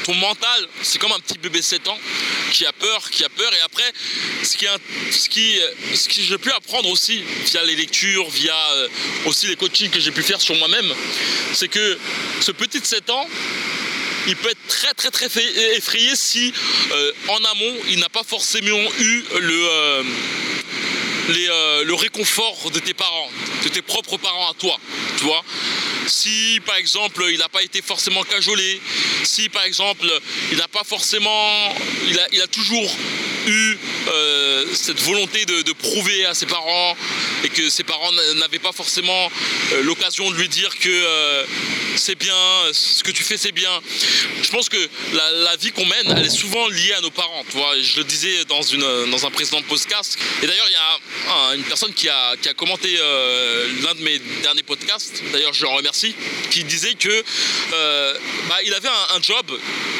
ton, 0.03 0.15
mental, 0.15 0.67
c'est 0.81 0.99
comme 0.99 1.11
un 1.11 1.19
petit 1.19 1.37
bébé 1.37 1.61
7 1.61 1.87
ans 1.87 1.97
qui 2.51 2.65
a 2.65 2.73
peur, 2.73 3.09
qui 3.09 3.23
a 3.23 3.29
peur. 3.29 3.53
Et 3.53 3.61
après, 3.61 3.91
ce 4.43 4.57
qui, 4.57 4.65
ce 5.11 5.29
qui, 5.29 5.59
ce 5.93 6.09
qui 6.09 6.23
j'ai 6.25 6.37
pu 6.37 6.51
apprendre 6.51 6.89
aussi 6.89 7.23
via 7.45 7.63
les 7.63 7.75
lectures, 7.75 8.29
via 8.29 8.55
euh, 8.73 8.87
aussi 9.25 9.47
les 9.47 9.55
coachings 9.55 9.89
que 9.89 9.99
j'ai 9.99 10.11
pu 10.11 10.23
faire 10.23 10.41
sur 10.41 10.55
moi-même, 10.55 10.93
c'est 11.53 11.69
que 11.69 11.97
ce 12.41 12.51
petit 12.51 12.81
de 12.81 12.85
7 12.85 13.09
ans, 13.11 13.27
il 14.27 14.35
peut 14.35 14.49
être 14.49 14.67
très 14.67 14.93
très 14.93 15.09
très 15.11 15.27
effrayé 15.75 16.15
si 16.15 16.53
euh, 16.91 17.11
en 17.29 17.37
amont 17.37 17.75
il 17.89 17.99
n'a 17.99 18.09
pas 18.09 18.23
forcément 18.23 18.77
eu 18.99 19.23
le, 19.39 20.03
le 21.29 21.93
réconfort 21.93 22.71
de 22.71 22.79
tes 22.79 22.93
parents, 22.93 23.29
de 23.63 23.69
tes 23.69 23.81
propres 23.81 24.17
parents 24.17 24.49
à 24.49 24.53
toi, 24.53 24.77
tu 25.17 25.25
vois. 25.25 25.43
Si 26.07 26.59
par 26.65 26.75
exemple 26.75 27.23
il 27.31 27.37
n'a 27.37 27.49
pas 27.49 27.61
été 27.61 27.81
forcément 27.81 28.23
cajolé, 28.23 28.81
si 29.23 29.49
par 29.49 29.63
exemple 29.63 30.07
il 30.51 30.57
n'a 30.57 30.67
pas 30.67 30.83
forcément, 30.83 31.75
il 32.07 32.41
a, 32.41 32.47
toujours 32.47 32.89
eu 33.47 33.77
cette 34.73 35.01
volonté 35.01 35.45
de, 35.45 35.73
prouver 35.73 36.25
à 36.25 36.33
ses 36.33 36.45
parents 36.45 36.95
et 37.43 37.49
que 37.49 37.69
ses 37.69 37.83
parents 37.83 38.11
n'avaient 38.35 38.59
pas 38.59 38.71
forcément 38.71 39.31
l'occasion 39.83 40.29
de 40.31 40.35
lui 40.35 40.49
dire 40.49 40.77
que 40.77 41.45
c'est 41.95 42.15
bien, 42.15 42.35
ce 42.71 43.03
que 43.03 43.11
tu 43.11 43.23
fais 43.23 43.37
c'est 43.37 43.51
bien. 43.51 43.71
Je 44.41 44.49
pense 44.49 44.69
que 44.69 44.77
la, 45.13 45.55
vie 45.57 45.71
qu'on 45.71 45.85
mène, 45.85 46.13
elle 46.17 46.25
est 46.25 46.29
souvent 46.29 46.67
liée 46.69 46.93
à 46.93 47.01
nos 47.01 47.11
parents. 47.11 47.43
Tu 47.49 47.57
vois, 47.57 47.73
je 47.81 47.97
le 47.97 48.03
disais 48.03 48.45
dans, 48.45 48.61
une, 48.61 49.09
dans 49.11 49.25
un 49.25 49.31
précédent 49.31 49.61
podcast. 49.63 50.17
Et 50.41 50.47
d'ailleurs, 50.47 50.67
il 50.67 50.73
y 50.73 50.75
a 50.75 51.55
une 51.55 51.63
personne 51.63 51.93
qui 51.93 52.09
a, 52.09 52.35
qui 52.41 52.49
a 52.49 52.53
commenté 52.53 52.97
l'un 53.83 53.95
de 53.95 54.01
mes 54.01 54.19
derniers 54.43 54.63
podcasts, 54.63 55.23
d'ailleurs 55.31 55.53
je 55.53 55.65
l'en 55.65 55.75
remercie, 55.75 56.15
qui 56.51 56.63
disait 56.63 56.95
que 56.95 57.23
bah, 57.71 58.57
il 58.65 58.73
avait 58.73 58.89
un, 59.15 59.21
job 59.21 59.59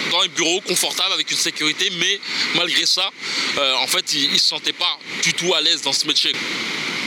dans 0.10 0.22
un 0.22 0.28
bureau 0.28 0.62
confortable 0.62 1.14
avec 1.14 1.30
une 1.32 1.38
sécurité, 1.38 1.90
mais 2.00 2.20
malgré 2.56 2.86
ça, 2.86 3.10
en 3.58 3.88
fait, 3.88 4.14
il, 4.14 4.32
ne 4.32 4.38
se 4.38 4.48
sentait 4.48 4.74
pas 4.74 5.00
du 5.24 5.34
tout 5.34 5.54
à 5.54 5.62
l'aise 5.62 5.82
dans 5.82 5.94
ce 5.94 6.08
métier. 6.08 6.32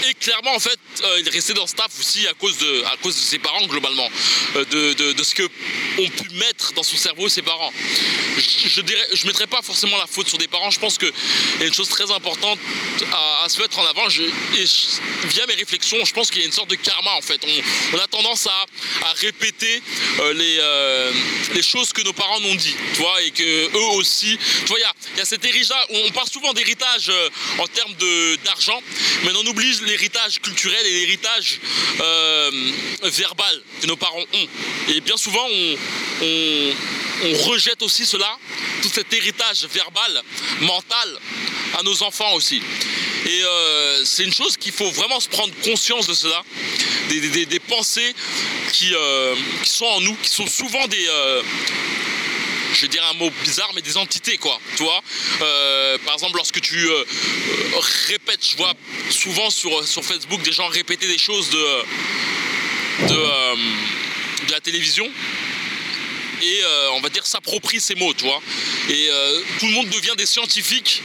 Et 0.04 0.14
clairement, 0.14 0.54
en 0.54 0.60
fait, 0.60 0.78
euh, 1.04 1.20
il 1.20 1.28
restait 1.30 1.54
dans 1.54 1.62
le 1.62 1.68
staff 1.68 1.90
aussi 1.98 2.26
à 2.26 2.34
cause 2.34 2.58
de, 2.58 2.84
à 2.84 2.96
cause 2.96 3.14
de 3.14 3.20
ses 3.20 3.38
parents, 3.38 3.64
globalement. 3.66 4.08
Euh, 4.56 4.64
de, 4.64 5.12
de, 5.12 5.22
ce 5.22 5.34
que 5.34 5.42
ont 5.42 6.08
pu 6.08 6.28
mettre 6.34 6.72
dans 6.72 6.82
son 6.82 6.96
cerveau 6.96 7.28
ses 7.28 7.42
parents. 7.42 7.72
Je, 8.36 8.80
ne 8.80 8.86
je 9.12 9.26
mettrais 9.26 9.46
pas 9.46 9.62
forcément 9.62 9.96
la 9.98 10.06
faute 10.06 10.28
sur 10.28 10.38
des 10.38 10.48
parents. 10.48 10.70
Je 10.70 10.80
pense 10.80 10.98
qu'il 10.98 11.12
y 11.60 11.62
a 11.62 11.66
une 11.66 11.74
chose 11.74 11.88
très 11.88 12.10
importante 12.10 12.58
à, 13.12 13.48
se 13.48 13.60
mettre 13.60 13.78
en 13.78 13.86
avant. 13.86 14.08
Je, 14.08 14.22
et 14.22 15.28
via 15.28 15.46
mes 15.46 15.54
réflexions, 15.54 16.04
je 16.04 16.12
pense 16.12 16.30
qu'il 16.30 16.40
y 16.40 16.44
a 16.44 16.46
une 16.46 16.52
sorte 16.52 16.70
de 16.70 16.74
karma, 16.74 17.12
en 17.12 17.22
fait. 17.22 17.40
On, 17.92 17.98
a 17.98 18.06
tendance 18.08 18.46
à, 18.46 18.66
à 19.06 19.12
répéter 19.12 19.82
euh, 20.18 20.32
les, 20.32 21.54
les 21.54 21.62
choses 21.62 21.92
que 21.92 22.02
nos 22.02 22.12
parents 22.12 22.40
nous 22.40 22.48
ont 22.48 22.54
dit, 22.54 22.74
tu 22.94 23.00
vois, 23.00 23.22
et 23.22 23.30
que 23.30 23.76
eux 23.76 23.96
aussi. 23.96 24.36
Tu 24.60 24.66
vois, 24.66 24.78
il 24.78 25.16
y 25.16 25.18
y 25.18 25.20
a, 25.20 25.24
cet 25.24 25.44
héritage. 25.44 25.84
On 25.90 26.10
parle 26.10 26.28
souvent 26.28 26.52
d'héritage 26.52 27.12
en 27.58 27.66
termes 27.68 27.94
d'argent, 28.44 28.80
mais 29.24 29.30
on 29.36 29.46
oublie 29.46 29.72
les 29.86 29.91
l'héritage 29.92 30.40
culturel 30.40 30.86
et 30.86 30.90
l'héritage 30.90 31.60
euh, 32.00 32.50
verbal 33.04 33.62
que 33.80 33.86
nos 33.86 33.96
parents 33.96 34.24
ont. 34.32 34.48
Et 34.88 35.00
bien 35.00 35.16
souvent, 35.16 35.46
on, 36.22 36.72
rejette 37.50 37.82
aussi 37.82 38.04
cela, 38.04 38.36
tout 38.82 38.88
cet 38.88 39.12
héritage 39.12 39.66
verbal, 39.72 40.22
mental, 40.60 41.18
à 41.78 41.82
nos 41.82 42.02
enfants 42.02 42.32
aussi. 42.34 42.60
Et 43.26 43.42
euh, 43.44 44.04
c'est 44.04 44.24
une 44.24 44.32
chose 44.32 44.56
qu'il 44.56 44.72
faut 44.72 44.90
vraiment 44.90 45.20
se 45.20 45.28
prendre 45.28 45.52
conscience 45.62 46.06
de 46.08 46.14
cela, 46.14 46.42
des, 47.08 47.60
pensées 47.60 48.14
euh, 48.92 49.36
qui, 49.62 49.70
sont 49.70 49.84
en 49.84 50.00
nous, 50.00 50.16
qui 50.16 50.30
sont 50.30 50.46
souvent 50.48 50.86
des, 50.88 51.06
je 52.82 52.88
vais 52.88 52.92
dire 52.94 53.06
un 53.08 53.14
mot 53.14 53.30
bizarre, 53.44 53.70
mais 53.76 53.80
des 53.80 53.96
entités, 53.96 54.38
quoi. 54.38 54.58
Tu 54.76 54.82
vois 54.82 55.00
euh, 55.40 55.98
Par 56.04 56.14
exemple, 56.14 56.34
lorsque 56.34 56.60
tu 56.60 56.88
euh, 56.88 57.04
répètes, 58.08 58.44
je 58.44 58.56
vois 58.56 58.74
souvent 59.08 59.50
sur, 59.50 59.86
sur 59.86 60.04
Facebook 60.04 60.42
des 60.42 60.50
gens 60.50 60.66
répéter 60.66 61.06
des 61.06 61.18
choses 61.18 61.48
de, 61.50 63.06
de, 63.06 63.14
euh, 63.14 63.54
la 64.50 64.60
télévision 64.60 65.08
et 66.44 66.60
on 66.94 67.00
va 67.00 67.08
dire 67.08 67.24
s'approprie 67.24 67.80
ces 67.80 67.94
mots, 67.94 68.12
tu 68.14 68.24
vois. 68.24 68.42
Et 68.88 69.08
tout 69.60 69.66
le 69.66 69.72
monde 69.72 69.88
devient 69.90 70.14
des 70.18 70.26
scientifiques, 70.26 71.00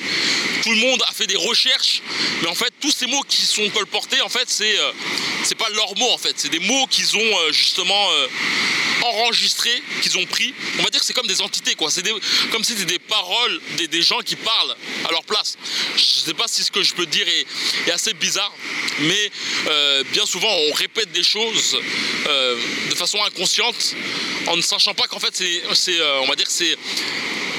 tout 0.64 0.72
le 0.72 0.78
monde 0.78 1.04
a 1.08 1.14
fait 1.14 1.28
des 1.28 1.36
recherches, 1.36 2.02
mais 2.42 2.48
en 2.48 2.56
fait 2.56 2.74
tous 2.82 2.90
ces 2.92 3.06
mots 3.06 3.22
qui 3.22 3.46
sont 3.46 3.70
colportés, 3.70 4.20
en 4.22 4.30
fait 4.30 4.50
c'est 4.50 4.76
c'est 5.44 5.54
pas 5.54 5.70
leurs 5.70 5.96
mots 5.96 6.10
en 6.10 6.18
fait, 6.18 6.34
c'est 6.38 6.50
des 6.50 6.60
mots 6.60 6.88
qu'ils 6.88 7.16
ont 7.16 7.52
justement 7.52 8.10
enregistrés 9.04 9.82
qu'ils 10.02 10.18
ont 10.18 10.26
pris. 10.26 10.54
On 10.80 10.84
va 10.84 10.90
dire 10.90 11.00
que 11.00 11.06
c'est 11.06 11.14
comme 11.14 11.28
des 11.28 11.42
entités, 11.42 11.76
quoi. 11.76 11.90
C'est 11.92 12.04
comme 12.52 12.64
si 12.64 12.74
c'était 12.74 12.86
des 12.86 13.00
paroles 13.00 13.62
des, 13.90 14.02
gens 14.02 14.20
qui 14.20 14.36
parlent 14.36 14.76
à 15.08 15.12
leur 15.12 15.24
place. 15.24 15.58
Je 15.96 16.02
sais 16.02 16.34
pas 16.34 16.48
si 16.48 16.64
ce 16.64 16.72
que 16.72 16.84
je 16.84 16.94
peux 16.94 17.06
dire 17.06 17.26
est, 17.28 17.92
assez 17.92 18.14
bizarre, 18.14 18.54
mais 19.00 19.32
euh, 19.68 20.04
bien 20.12 20.26
souvent 20.26 20.52
on 20.52 20.74
répète 20.74 21.12
des 21.12 21.24
choses 21.24 21.80
euh, 22.28 22.56
de 22.90 22.96
façon 22.96 23.18
inconsciente 23.24 23.96
en 24.48 24.58
ne 24.58 24.62
sachant 24.62 24.94
pas 24.94 25.08
qu'en 25.08 25.20
fait 25.20 25.36
c'est, 25.36 26.00
euh, 26.00 26.20
on 26.22 26.28
va 26.28 26.36
dire 26.36 26.46
c'est 26.50 26.78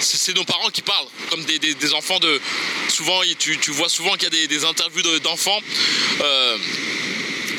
c'est 0.00 0.37
nos 0.37 0.45
parents 0.45 0.71
qui 0.71 0.83
parlent, 0.83 1.09
comme 1.28 1.45
des, 1.45 1.95
enfants 1.95 2.21
de. 2.21 2.40
Souvent, 2.88 3.21
tu, 3.37 3.73
vois 3.73 3.88
souvent 3.88 4.12
qu'il 4.12 4.33
y 4.33 4.45
a 4.45 4.47
des, 4.47 4.64
interviews 4.64 5.02
d'enfants 5.18 5.61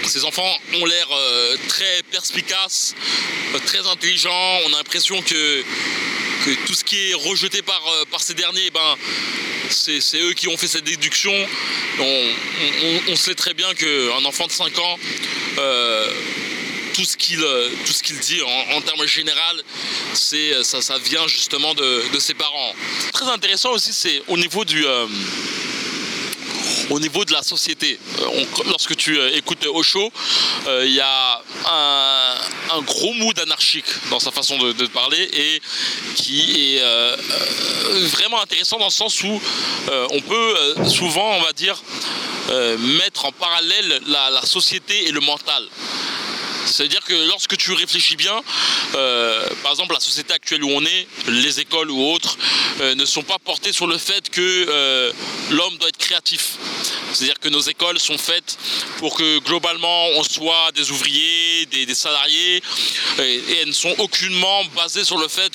ces 0.08 0.24
enfants 0.25 0.58
ont 0.75 0.86
l'air 0.86 1.08
euh, 1.12 1.56
très 1.68 2.03
perspicaces, 2.12 2.96
euh, 3.53 3.60
très 3.65 3.86
intelligents. 3.88 4.60
On 4.65 4.74
a 4.74 4.77
l'impression 4.77 5.22
que, 5.22 5.63
tout 6.65 6.74
ce 6.74 6.84
qui 6.84 7.12
est 7.12 7.13
rejeté 7.13 7.62
par, 7.62 7.82
euh, 7.88 8.06
par 8.12 8.22
ces 8.22 8.34
derniers, 8.34 8.70
ben, 8.72 8.96
c'est 9.70 10.00
eux 10.15 10.34
qui 10.34 10.48
ont 10.48 10.58
fait 10.58 10.68
cette 10.68 10.84
déduction. 10.84 11.34
On, 12.00 13.15
sait 13.15 13.36
très 13.36 13.53
bien 13.53 13.74
qu'un 13.74 14.25
enfant 14.25 14.48
de 14.48 14.51
5 14.51 14.79
ans, 14.79 15.00
tout 16.94 17.06
ce 17.06 17.18
qu'il 17.18 18.20
dit 18.20 18.41
en, 18.74 18.82
termes 18.82 19.06
généraux, 19.06 19.38
ça, 20.13 20.82
ça 20.82 20.98
vient 20.98 21.27
justement 21.27 21.75
de, 21.75 22.20
ses 22.20 22.34
parents. 22.34 22.74
Très 23.13 23.27
intéressant 23.27 23.72
aussi, 23.72 23.94
c'est 23.94 24.24
au 24.27 24.38
niveau 24.38 24.65
du 24.65 24.86
au 26.89 27.00
niveau 27.00 27.25
de 27.25 27.31
la 27.31 27.43
société. 27.43 28.00
Euh, 28.19 28.46
lorsque 28.67 28.96
tu 28.96 29.17
euh, 29.17 29.36
écoutes 29.36 29.65
euh, 29.65 30.86
il 30.86 30.93
y 30.93 31.00
a 31.00 31.41
un, 32.72 32.81
gros 32.81 33.13
mood 33.13 33.38
anarchique 33.39 33.86
dans 34.10 34.19
sa 34.19 34.31
façon 34.31 34.58
de, 34.58 34.88
parler 34.88 35.29
et 35.34 35.62
qui 36.15 36.75
est 36.75 36.81
vraiment 38.08 38.41
intéressant 38.41 38.77
dans 38.77 38.86
le 38.86 38.91
sens 38.91 39.22
où 39.22 39.41
on 40.12 40.22
peut 40.22 40.75
souvent, 40.88 41.36
on 41.38 41.41
va 41.41 41.53
dire, 41.53 41.81
mettre 42.98 43.25
en 43.25 43.31
parallèle 43.31 44.01
la 44.08 44.41
société 44.46 45.08
et 45.08 45.12
le 45.12 45.19
mental. 45.19 45.63
C'est-à-dire 46.65 47.03
que 47.03 47.13
lorsque 47.27 47.57
tu 47.57 47.73
réfléchis 47.73 48.15
bien, 48.15 48.41
euh, 48.95 49.47
par 49.63 49.71
exemple 49.71 49.93
la 49.93 49.99
société 49.99 50.33
actuelle 50.33 50.63
où 50.63 50.69
on 50.69 50.83
est, 50.85 51.07
les 51.27 51.59
écoles 51.59 51.91
ou 51.91 52.11
autres, 52.11 52.37
euh, 52.81 52.95
ne 52.95 53.05
sont 53.05 53.23
pas 53.23 53.37
portées 53.39 53.73
sur 53.73 53.87
le 53.87 53.97
fait 53.97 54.29
que 54.29 54.65
euh, 54.69 55.11
l'homme 55.51 55.77
doit 55.77 55.89
être 55.89 55.97
créatif. 55.97 56.57
C'est-à-dire 57.13 57.39
que 57.39 57.49
nos 57.49 57.61
écoles 57.61 57.99
sont 57.99 58.17
faites 58.17 58.57
pour 58.97 59.15
que 59.15 59.39
globalement 59.39 60.07
on 60.15 60.23
soit 60.23 60.71
des 60.75 60.91
ouvriers, 60.91 61.65
des, 61.67 61.95
salariés, 61.95 62.61
et, 63.19 63.41
elles 63.61 63.69
ne 63.69 63.73
sont 63.73 63.95
aucunement 63.97 64.63
basées 64.75 65.03
sur 65.03 65.17
le 65.17 65.27
fait 65.27 65.51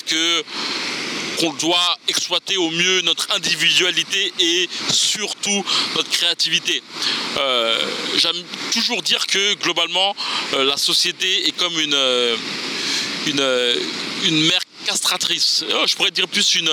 qu'on 1.39 1.53
doit 1.53 1.97
exploiter 2.07 2.57
au 2.57 2.69
mieux 2.69 3.01
notre 3.01 3.31
individualité 3.31 4.33
et 4.39 4.69
surtout 4.91 5.65
notre 5.95 6.09
créativité. 6.09 6.83
Euh, 7.37 7.77
j'aime 8.17 8.43
toujours 8.71 9.01
dire 9.01 9.25
que 9.27 9.55
globalement, 9.55 10.15
euh, 10.53 10.63
la 10.63 10.77
société 10.77 11.47
est 11.47 11.51
comme 11.51 11.77
une, 11.79 11.93
euh, 11.93 12.35
une, 13.27 14.41
mère 14.47 14.61
castratrice. 14.85 15.65
Oh, 15.73 15.83
je 15.85 15.95
pourrais 15.95 16.11
dire 16.11 16.27
plus 16.27 16.55
une, 16.55 16.71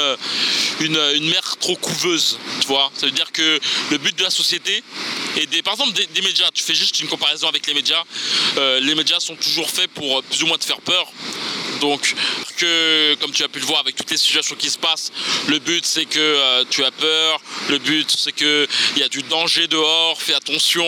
une, 0.80 1.28
mère 1.28 1.56
trop 1.58 1.76
couveuse, 1.76 2.38
tu 2.60 2.66
vois. 2.66 2.92
Ça 2.94 3.06
veut 3.06 3.12
dire 3.12 3.32
que 3.32 3.58
le 3.90 3.98
but 3.98 4.16
de 4.16 4.22
la 4.22 4.30
société 4.30 4.84
et 5.36 5.46
des, 5.46 5.62
par 5.62 5.74
exemple 5.74 5.92
des, 5.92 6.22
médias, 6.22 6.48
tu 6.52 6.62
fais 6.62 6.74
juste 6.74 7.00
une 7.00 7.08
comparaison 7.08 7.48
avec 7.48 7.66
les 7.66 7.74
médias. 7.74 8.02
les 8.56 8.94
médias 8.94 9.18
sont 9.18 9.36
toujours 9.36 9.68
faits 9.70 9.90
pour 9.92 10.22
plus 10.24 10.42
ou 10.42 10.46
moins 10.46 10.58
te 10.58 10.64
faire 10.64 10.80
peur. 10.82 11.10
Donc, 11.82 12.14
que, 12.58 13.14
comme 13.16 13.32
tu 13.32 13.42
as 13.42 13.48
pu 13.48 13.58
le 13.58 13.66
voir 13.66 13.80
avec 13.80 13.96
toutes 13.96 14.10
les 14.12 14.16
situations 14.16 14.54
qui 14.54 14.70
se 14.70 14.78
passent, 14.78 15.10
le 15.48 15.58
but 15.58 15.84
c'est 15.84 16.04
que 16.04 16.20
euh, 16.20 16.64
tu 16.70 16.84
as 16.84 16.92
peur, 16.92 17.40
le 17.70 17.78
but 17.78 18.08
c'est 18.08 18.30
qu'il 18.30 18.68
y 18.98 19.02
a 19.02 19.08
du 19.08 19.22
danger 19.24 19.66
dehors, 19.66 20.22
fais 20.22 20.34
attention, 20.34 20.86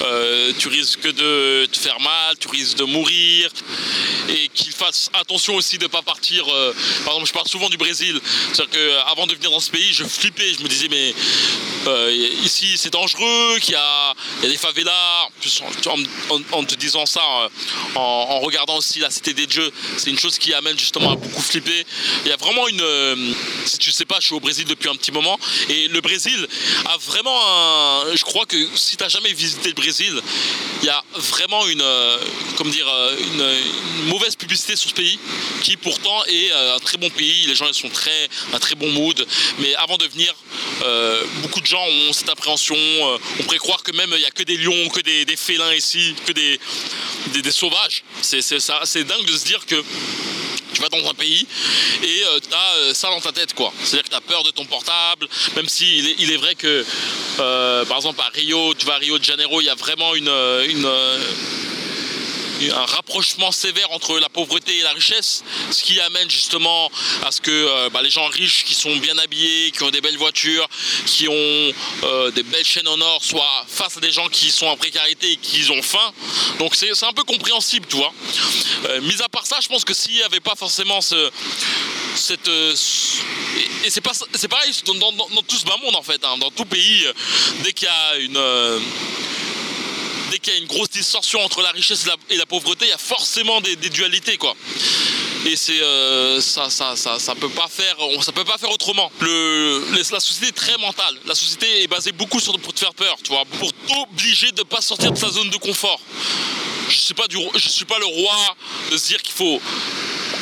euh, 0.00 0.52
tu 0.58 0.68
risques 0.68 1.12
de 1.12 1.68
te 1.70 1.78
faire 1.78 2.00
mal, 2.00 2.38
tu 2.38 2.48
risques 2.48 2.78
de 2.78 2.84
mourir, 2.84 3.50
et 4.30 4.48
qu'il 4.54 4.72
fasse 4.72 5.10
attention 5.12 5.54
aussi 5.54 5.76
de 5.76 5.84
ne 5.84 5.88
pas 5.88 6.00
partir. 6.00 6.48
Euh, 6.48 6.72
par 7.04 7.12
exemple, 7.12 7.28
je 7.28 7.32
parle 7.34 7.48
souvent 7.48 7.68
du 7.68 7.76
Brésil, 7.76 8.18
c'est-à-dire 8.54 8.70
qu'avant 8.70 9.26
de 9.26 9.34
venir 9.34 9.50
dans 9.50 9.60
ce 9.60 9.70
pays, 9.70 9.92
je 9.92 10.04
flippais, 10.04 10.54
je 10.58 10.62
me 10.62 10.68
disais, 10.68 10.88
mais 10.88 11.14
ici 12.42 12.78
c'est 12.78 12.92
dangereux, 12.92 13.58
qu'il 13.60 13.74
y, 13.74 13.76
a, 13.76 14.14
des 14.40 14.56
favelas, 14.56 15.28
en, 15.86 15.98
en, 16.52 16.64
te 16.64 16.74
disant 16.76 17.04
ça, 17.04 17.22
en, 17.96 18.00
en 18.00 18.40
regardant 18.40 18.78
aussi 18.78 19.00
la 19.00 19.10
cité 19.10 19.34
des 19.34 19.46
dieux, 19.46 19.70
c'est 19.98 20.08
une 20.08 20.21
chose 20.22 20.38
qui 20.38 20.54
amène 20.54 20.78
justement 20.78 21.12
à 21.12 21.16
beaucoup 21.16 21.42
flipper. 21.42 21.84
Il 22.24 22.28
y 22.28 22.32
a 22.32 22.36
vraiment 22.36 22.68
une. 22.68 22.80
Euh, 22.80 23.32
si 23.66 23.78
tu 23.78 23.90
sais 23.90 24.04
pas, 24.04 24.16
je 24.20 24.26
suis 24.26 24.34
au 24.34 24.40
Brésil 24.40 24.64
depuis 24.66 24.88
un 24.88 24.94
petit 24.94 25.10
moment. 25.10 25.38
Et 25.68 25.88
le 25.88 26.00
Brésil 26.00 26.46
a 26.86 26.96
vraiment 26.98 27.36
un. 27.36 28.14
Je 28.14 28.22
crois 28.24 28.46
que 28.46 28.56
si 28.76 28.96
tu 28.96 29.02
n'as 29.02 29.08
jamais 29.08 29.32
visité 29.32 29.68
le 29.68 29.74
Brésil, 29.74 30.20
il 30.82 30.86
y 30.86 30.90
a 30.90 31.02
vraiment 31.14 31.66
une. 31.66 31.82
Euh, 31.82 32.18
comme 32.56 32.70
dire. 32.70 32.86
Euh, 32.88 33.16
une, 33.18 34.08
mauvaise 34.08 34.34
publicité 34.36 34.74
sur 34.74 34.90
ce 34.90 34.94
pays 34.94 35.18
qui 35.62 35.76
pourtant 35.76 36.24
est 36.26 36.50
un 36.50 36.78
très 36.78 36.98
bon 36.98 37.08
pays. 37.10 37.46
Les 37.46 37.54
gens 37.54 37.66
ils 37.66 37.74
sont 37.74 37.88
très. 37.88 38.28
un 38.52 38.58
très 38.58 38.74
bon 38.74 38.90
mood. 38.90 39.26
Mais 39.58 39.74
avant 39.76 39.96
de 39.96 40.06
venir, 40.06 40.34
beaucoup 41.42 41.60
de 41.60 41.66
gens 41.66 41.84
ont 41.84 42.12
cette 42.12 42.28
appréhension. 42.28 42.76
on 42.76 43.42
pourrait 43.44 43.58
croire 43.58 43.82
que 43.82 43.92
même 43.92 44.10
il 44.12 44.18
n'y 44.18 44.24
a 44.24 44.30
que 44.30 44.42
des 44.42 44.56
lions, 44.56 44.88
que 44.88 45.00
des, 45.00 45.36
félins 45.36 45.74
ici, 45.74 46.14
que 46.26 46.32
des, 46.32 46.58
sauvages. 47.50 48.04
C'est 48.20 49.04
dingue 49.04 49.24
de 49.26 49.36
se 49.36 49.44
dire 49.44 49.64
que 49.66 49.82
Tu 50.74 50.80
vas 50.80 50.88
dans 50.88 51.06
un 51.10 51.14
pays 51.14 51.46
et 52.02 52.22
tu 52.40 52.54
as 52.54 52.94
ça 52.94 53.10
dans 53.10 53.20
ta 53.20 53.32
tête, 53.32 53.54
quoi. 53.54 53.72
C'est-à-dire 53.84 54.04
que 54.04 54.08
tu 54.10 54.16
as 54.16 54.20
peur 54.22 54.42
de 54.42 54.50
ton 54.50 54.64
portable, 54.64 55.28
même 55.54 55.66
est, 55.66 56.16
il 56.18 56.32
est 56.32 56.36
vrai 56.38 56.54
que, 56.54 56.84
par 57.36 57.96
exemple, 57.96 58.20
à 58.20 58.28
Rio, 58.28 58.74
tu 58.74 58.86
vas 58.86 58.94
à 58.94 58.98
Rio 58.98 59.18
de 59.18 59.24
Janeiro, 59.24 59.60
il 59.60 59.66
y 59.66 59.70
a 59.70 59.74
vraiment 59.74 60.14
une 60.14 60.30
un 62.70 62.86
rapprochement 62.86 63.52
sévère 63.52 63.90
entre 63.92 64.18
la 64.18 64.28
pauvreté 64.28 64.78
et 64.78 64.82
la 64.82 64.92
richesse, 64.92 65.42
ce 65.70 65.82
qui 65.82 66.00
amène 66.00 66.30
justement 66.30 66.90
à 67.24 67.32
ce 67.32 67.40
que 67.40 67.50
euh, 67.50 67.90
bah, 67.90 68.02
les 68.02 68.10
gens 68.10 68.26
riches 68.26 68.64
qui 68.64 68.74
sont 68.74 68.94
bien 68.96 69.16
habillés, 69.18 69.70
qui 69.70 69.82
ont 69.82 69.90
des 69.90 70.00
belles 70.00 70.18
voitures, 70.18 70.68
qui 71.06 71.28
ont 71.28 71.72
euh, 72.04 72.30
des 72.30 72.42
belles 72.42 72.64
chaînes 72.64 72.88
en 72.88 73.00
or, 73.00 73.22
soient 73.22 73.66
face 73.68 73.96
à 73.96 74.00
des 74.00 74.12
gens 74.12 74.28
qui 74.28 74.50
sont 74.50 74.66
en 74.66 74.76
précarité 74.76 75.32
et 75.32 75.36
qui 75.36 75.68
ont 75.70 75.82
faim. 75.82 76.12
Donc 76.58 76.74
c'est 76.74 76.90
un 77.04 77.12
peu 77.12 77.24
compréhensible, 77.24 77.86
tu 77.88 77.96
vois. 77.96 78.12
Euh, 78.86 79.00
mis 79.02 79.20
à 79.22 79.28
part 79.28 79.46
ça, 79.46 79.58
je 79.60 79.68
pense 79.68 79.84
que 79.84 79.94
s'il 79.94 80.14
n'y 80.14 80.22
avait 80.22 80.40
pas 80.40 80.54
forcément 80.56 81.00
ce, 81.00 81.30
cette 82.14 82.48
et, 82.48 83.90
c'est 83.90 84.00
pas 84.00 84.12
pareil 84.48 84.72
dans, 84.86 85.42
tout 85.42 85.56
ce 85.56 85.64
bas 85.64 85.76
monde 85.82 85.96
en 85.96 86.02
fait 86.02 86.22
hein. 86.24 86.36
dans 86.38 86.50
tout 86.50 86.64
pays 86.64 87.06
dès 87.62 87.72
qu'il 87.72 87.88
y 87.88 87.90
a 87.90 88.16
une 88.16 88.38
dès 90.32 90.38
qu'il 90.38 90.54
y 90.54 90.56
a 90.56 90.60
une 90.60 90.66
grosse 90.66 90.88
distorsion 90.88 91.40
entre 91.44 91.60
la 91.60 91.70
richesse 91.72 92.06
et 92.30 92.36
la, 92.36 92.46
pauvreté, 92.46 92.86
il 92.86 92.88
y 92.88 92.92
a 92.92 92.98
forcément 92.98 93.60
des, 93.60 93.76
dualités, 93.76 94.38
quoi. 94.38 94.56
Et 95.44 95.56
c'est 95.56 95.82
euh, 95.82 96.40
ça, 96.40 96.70
ça, 96.70 96.96
ça, 96.96 97.18
ça, 97.18 97.34
peut 97.34 97.50
pas 97.50 97.68
faire, 97.68 97.96
ça 98.22 98.32
peut 98.32 98.44
pas 98.44 98.56
faire 98.56 98.70
autrement. 98.70 99.12
Le, 99.20 99.84
la 99.92 100.20
société 100.20 100.48
est 100.48 100.52
très 100.52 100.78
mentale. 100.78 101.14
La 101.26 101.34
société 101.34 101.82
est 101.82 101.86
basée 101.86 102.12
beaucoup 102.12 102.40
sur 102.40 102.58
pour 102.60 102.72
te 102.72 102.78
faire 102.80 102.94
peur, 102.94 103.18
tu 103.22 103.30
vois, 103.30 103.44
pour 103.58 103.72
t'obliger 103.72 104.52
de 104.52 104.62
pas 104.62 104.80
sortir 104.80 105.12
de 105.12 105.18
sa 105.18 105.28
zone 105.28 105.50
de 105.50 105.56
confort. 105.58 106.00
Je 106.88 106.96
suis 106.96 107.14
pas 107.14 107.28
du, 107.28 107.36
je 107.54 107.68
suis 107.68 107.84
pas 107.84 107.98
le 107.98 108.06
roi 108.06 108.56
de 108.90 108.96
se 108.96 109.08
dire 109.08 109.20
qu'il 109.20 109.34
faut 109.34 109.60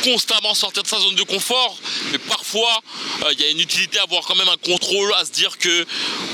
constamment 0.02 0.54
sortir 0.54 0.82
de 0.82 0.88
sa 0.88 0.98
zone 0.98 1.14
de 1.14 1.22
confort, 1.22 1.76
mais 2.12 2.18
parfois 2.18 2.82
euh, 3.24 3.32
il 3.32 3.40
y 3.40 3.44
a 3.44 3.50
une 3.50 3.60
utilité 3.60 3.98
à 3.98 4.02
avoir 4.02 4.22
quand 4.22 4.34
même 4.34 4.48
un 4.48 4.56
contrôle, 4.56 5.12
à 5.14 5.24
se 5.24 5.32
dire 5.32 5.56
que 5.58 5.86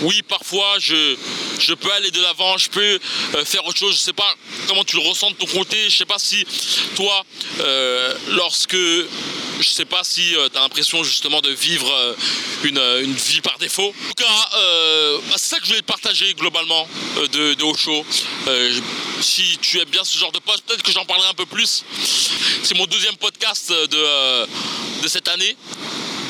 oui, 0.02 0.22
parfois 0.22 0.76
je, 0.78 1.16
je 1.58 1.74
peux 1.74 1.92
aller 1.92 2.10
de 2.10 2.20
l'avant, 2.20 2.56
je 2.58 2.70
peux 2.70 3.00
euh, 3.34 3.44
faire 3.44 3.64
autre 3.66 3.78
chose. 3.78 3.94
Je 3.94 4.00
sais 4.00 4.12
pas 4.12 4.34
comment 4.68 4.84
tu 4.84 4.96
le 4.96 5.08
ressens 5.08 5.30
de 5.30 5.36
ton 5.36 5.46
côté, 5.46 5.88
je 5.88 5.96
sais 5.96 6.04
pas 6.04 6.18
si 6.18 6.44
toi, 6.94 7.24
euh, 7.60 8.14
lorsque 8.28 8.76
je 9.60 9.68
sais 9.68 9.84
pas 9.84 10.04
si 10.04 10.34
tu 10.52 10.58
as 10.58 10.60
l'impression 10.60 11.02
justement 11.04 11.40
de 11.40 11.50
vivre 11.50 12.16
une, 12.64 13.14
vie 13.14 13.40
par 13.40 13.58
défaut. 13.58 13.88
En 13.88 14.08
tout 14.08 14.24
cas, 14.24 14.48
bah, 15.28 15.34
c'est 15.36 15.48
ça 15.48 15.56
que 15.58 15.64
je 15.64 15.68
voulais 15.68 15.80
te 15.80 15.86
partager 15.86 16.34
globalement 16.34 16.88
de, 17.32 17.54
de 17.54 17.64
si 19.20 19.58
tu 19.60 19.78
aimes 19.80 19.88
bien 19.88 20.04
ce 20.04 20.18
genre 20.18 20.32
de 20.32 20.38
poste, 20.38 20.64
peut-être 20.66 20.82
que 20.82 20.92
j'en 20.92 21.04
parlerai 21.04 21.28
un 21.28 21.34
peu 21.34 21.46
plus. 21.46 21.84
C'est 22.62 22.76
mon 22.76 22.86
deuxième 22.86 23.16
podcast 23.16 23.70
de, 23.70 23.88
euh, 23.92 24.46
de 25.02 25.08
cette 25.08 25.28
année. 25.28 25.56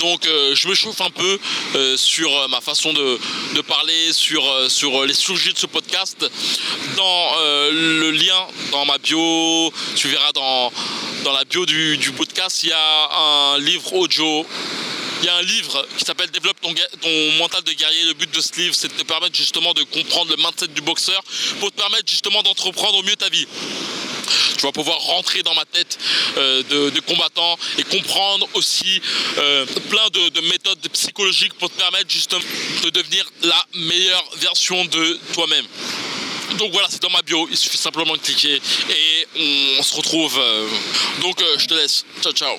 Donc 0.01 0.27
euh, 0.27 0.55
je 0.55 0.69
me 0.69 0.75
chauffe 0.75 1.01
un 1.01 1.11
peu 1.11 1.39
euh, 1.75 1.97
sur 1.97 2.31
ma 2.49 2.61
façon 2.61 2.93
de, 2.93 3.19
parler, 3.63 4.13
sur, 4.13 4.43
sur 4.69 5.05
les 5.05 5.15
sujets 5.15 5.53
de 5.53 5.59
ce 5.59 5.67
podcast. 5.67 6.31
Dans 6.97 7.33
le 7.73 8.11
lien 8.11 8.47
dans 8.71 8.85
ma 8.85 8.99
bio, 8.99 9.73
tu 9.97 10.09
verras 10.09 10.33
dans, 10.33 10.73
dans 11.25 11.33
la 11.33 11.45
bio 11.45 11.67
du, 11.67 11.97
du 11.97 12.13
podcast, 12.13 12.63
il 12.63 12.71
y 12.71 12.73
a 12.73 13.55
un 13.55 13.59
livre 13.59 13.93
audio 13.95 14.47
il 15.23 15.27
y 15.27 15.29
a 15.29 15.37
un 15.37 15.43
livre 15.43 15.87
qui 15.97 16.05
s'appelle 16.05 16.31
Développe 16.31 16.61
ton, 16.61 16.75
ton, 17.01 17.33
mental 17.39 17.63
de 17.63 17.73
guerrier. 17.73 18.05
Le 18.05 18.13
but 18.13 18.33
de 18.35 18.41
ce 18.41 18.53
livre, 18.61 18.75
c'est 18.75 18.89
de 18.89 18.93
te 18.93 19.03
permettre 19.03 19.35
justement 19.35 19.73
de 19.73 19.83
comprendre 19.85 20.31
le 20.31 20.37
mindset 20.37 20.69
du 20.69 20.83
boxeur 20.83 21.23
pour 21.59 21.73
te 21.73 21.77
permettre 21.77 22.09
justement 22.09 22.43
d'entreprendre 22.43 22.99
au 22.99 23.03
mieux 23.03 23.17
ta 23.17 23.29
vie 23.31 23.47
tu 24.57 24.63
vas 24.63 24.73
pouvoir 24.73 24.99
rentrer 24.99 25.43
dans 25.43 25.55
ma 25.55 25.65
tête 25.65 25.99
euh, 26.37 26.63
de, 26.91 27.01
combattant 27.01 27.59
et 27.79 27.85
comprendre 27.85 28.49
aussi 28.55 29.01
euh, 29.39 29.67
plein 29.91 30.09
de, 30.13 30.41
méthodes 30.49 30.89
psychologiques 30.93 31.55
pour 31.55 31.71
te 31.71 31.79
permettre 31.79 32.11
justement 32.11 32.43
de 32.83 32.91
devenir 32.91 33.25
la 33.43 33.67
meilleure 33.75 34.25
version 34.37 34.85
de 34.85 35.19
toi-même. 35.33 35.67
Donc 36.59 36.73
voilà, 36.73 36.89
c'est 36.91 37.03
dans 37.03 37.11
ma 37.11 37.23
bio, 37.23 37.49
il 37.51 37.57
suffit 37.57 37.77
simplement 37.77 38.15
de 38.15 38.21
cliquer 38.21 38.55
et 38.89 39.29
on, 39.79 39.83
se 39.83 39.95
retrouve. 39.95 40.39
Euh, 40.39 40.69
donc 41.21 41.43
je 41.59 41.67
te 41.67 41.75
laisse. 41.75 42.05
Ciao 42.23 42.33
ciao. 42.33 42.57